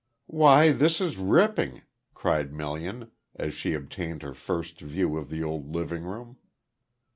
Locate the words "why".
0.25-0.71